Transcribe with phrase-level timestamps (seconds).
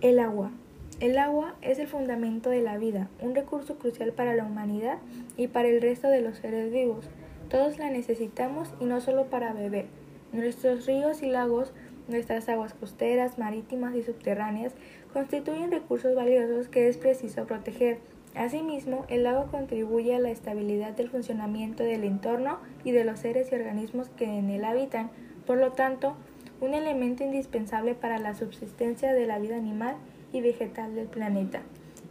[0.00, 0.50] El agua.
[0.98, 4.96] El agua es el fundamento de la vida, un recurso crucial para la humanidad
[5.36, 7.04] y para el resto de los seres vivos.
[7.50, 9.88] Todos la necesitamos y no solo para beber.
[10.32, 11.74] Nuestros ríos y lagos,
[12.08, 14.72] nuestras aguas costeras, marítimas y subterráneas
[15.12, 17.98] constituyen recursos valiosos que es preciso proteger.
[18.34, 23.52] Asimismo, el agua contribuye a la estabilidad del funcionamiento del entorno y de los seres
[23.52, 25.10] y organismos que en él habitan.
[25.46, 26.16] Por lo tanto,
[26.60, 29.96] un elemento indispensable para la subsistencia de la vida animal
[30.32, 31.62] y vegetal del planeta.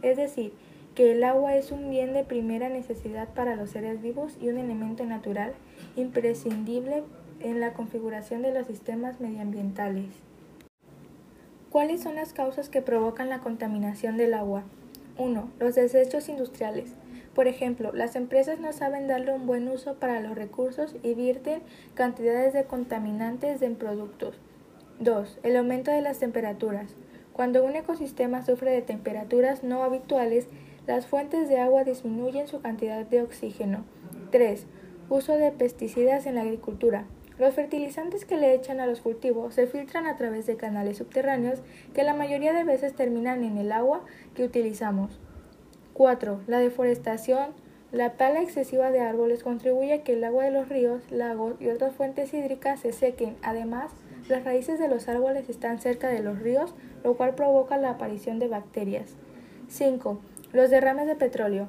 [0.02, 0.52] Es decir,
[0.94, 4.58] que el agua es un bien de primera necesidad para los seres vivos y un
[4.58, 5.52] elemento natural
[5.96, 7.04] imprescindible
[7.40, 10.08] en la configuración de los sistemas medioambientales.
[11.70, 14.64] ¿Cuáles son las causas que provocan la contaminación del agua?
[15.18, 15.50] 1.
[15.60, 16.90] Los desechos industriales.
[17.34, 21.62] Por ejemplo, las empresas no saben darle un buen uso para los recursos y vierten
[21.94, 24.40] cantidades de contaminantes en productos.
[24.98, 25.38] 2.
[25.44, 26.96] El aumento de las temperaturas.
[27.32, 30.48] Cuando un ecosistema sufre de temperaturas no habituales,
[30.86, 33.84] las fuentes de agua disminuyen su cantidad de oxígeno.
[34.32, 34.66] 3.
[35.08, 37.06] Uso de pesticidas en la agricultura.
[37.38, 41.60] Los fertilizantes que le echan a los cultivos se filtran a través de canales subterráneos
[41.94, 45.18] que la mayoría de veces terminan en el agua que utilizamos.
[45.94, 46.40] 4.
[46.46, 47.48] La deforestación.
[47.92, 51.68] La tala excesiva de árboles contribuye a que el agua de los ríos, lagos y
[51.68, 53.36] otras fuentes hídricas se sequen.
[53.42, 53.90] Además,
[54.28, 58.38] las raíces de los árboles están cerca de los ríos, lo cual provoca la aparición
[58.38, 59.16] de bacterias.
[59.68, 60.20] 5.
[60.52, 61.66] Los derrames de petróleo.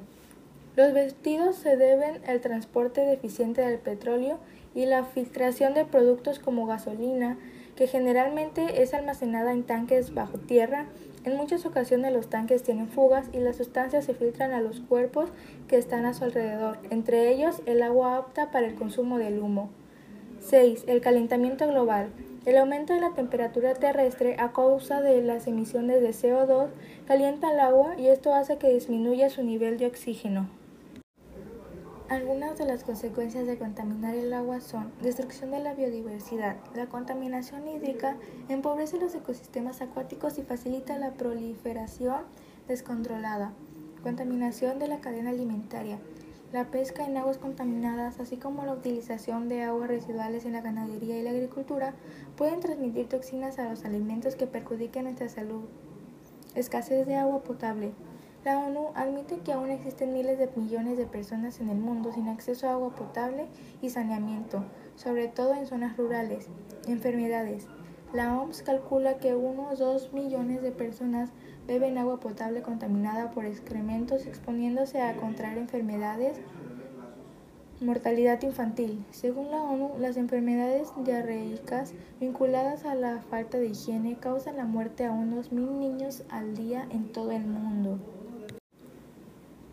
[0.76, 4.38] Los vertidos se deben al transporte deficiente del petróleo
[4.74, 7.36] y la filtración de productos como gasolina,
[7.76, 10.86] que generalmente es almacenada en tanques bajo tierra.
[11.24, 15.30] En muchas ocasiones los tanques tienen fugas y las sustancias se filtran a los cuerpos
[15.68, 19.70] que están a su alrededor, entre ellos el agua apta para el consumo del humo.
[20.40, 20.84] 6.
[20.88, 22.08] El calentamiento global.
[22.44, 26.70] El aumento de la temperatura terrestre a causa de las emisiones de CO2
[27.06, 30.61] calienta el agua y esto hace que disminuya su nivel de oxígeno.
[32.12, 36.56] Algunas de las consecuencias de contaminar el agua son destrucción de la biodiversidad.
[36.74, 38.18] La contaminación hídrica
[38.50, 42.24] empobrece los ecosistemas acuáticos y facilita la proliferación
[42.68, 43.54] descontrolada.
[44.02, 46.00] Contaminación de la cadena alimentaria.
[46.52, 51.18] La pesca en aguas contaminadas, así como la utilización de aguas residuales en la ganadería
[51.18, 51.94] y la agricultura,
[52.36, 55.62] pueden transmitir toxinas a los alimentos que perjudiquen nuestra salud.
[56.54, 57.92] Escasez de agua potable.
[58.44, 62.26] La ONU admite que aún existen miles de millones de personas en el mundo sin
[62.26, 63.46] acceso a agua potable
[63.80, 64.64] y saneamiento,
[64.96, 66.48] sobre todo en zonas rurales.
[66.88, 67.68] Enfermedades.
[68.12, 71.30] La OMS calcula que unos 2 millones de personas
[71.68, 76.40] beben agua potable contaminada por excrementos exponiéndose a contraer enfermedades.
[77.80, 79.04] Mortalidad infantil.
[79.12, 85.06] Según la ONU, las enfermedades diarreicas vinculadas a la falta de higiene causan la muerte
[85.06, 88.00] a unos mil niños al día en todo el mundo.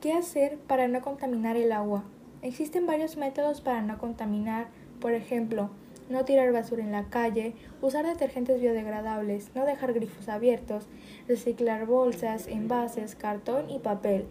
[0.02, 2.06] ¿Qué hacer para no contaminar el agua?
[2.42, 4.68] Existen varios métodos para no contaminar,
[5.02, 5.72] por ejemplo,
[6.10, 10.88] no tirar basura en la calle, usar detergentes biodegradables, no dejar grifos abiertos,
[11.28, 14.26] reciclar bolsas, envases, cartón y papel,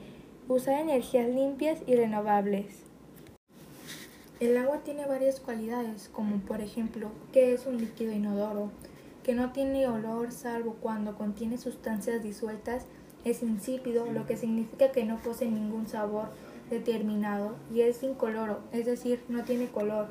[0.49, 2.85] usar energías limpias y renovables.
[4.41, 8.71] El agua tiene varias cualidades, como por ejemplo que es un líquido inodoro,
[9.23, 12.87] que no tiene olor salvo cuando contiene sustancias disueltas,
[13.25, 16.29] es insípido, lo que significa que no posee ningún sabor
[16.71, 20.07] determinado, y es incoloro, es decir, no tiene color.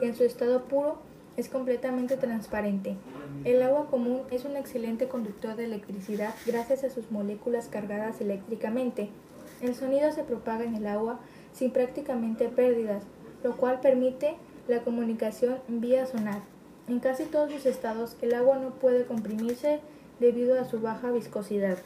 [0.00, 0.98] En su estado puro
[1.36, 2.96] es completamente transparente.
[3.44, 9.08] El agua común es un excelente conductor de electricidad gracias a sus moléculas cargadas eléctricamente.
[9.62, 11.20] El sonido se propaga en el agua
[11.52, 13.04] sin prácticamente pérdidas,
[13.42, 14.34] lo cual permite
[14.68, 16.42] la comunicación vía sonar.
[16.88, 19.80] En casi todos sus estados el agua no puede comprimirse
[20.20, 21.78] debido a su baja viscosidad.